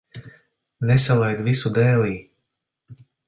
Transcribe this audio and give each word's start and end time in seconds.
Nesalaid 0.91 1.43
visu 1.49 1.71
dēlī. 1.77 2.17